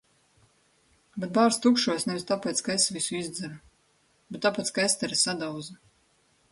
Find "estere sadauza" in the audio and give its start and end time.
4.91-5.81